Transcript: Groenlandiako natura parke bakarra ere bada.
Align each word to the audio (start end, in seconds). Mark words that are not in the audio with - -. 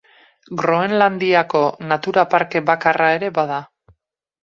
Groenlandiako 0.61 1.63
natura 1.93 2.27
parke 2.35 2.65
bakarra 2.73 3.15
ere 3.21 3.35
bada. 3.41 3.65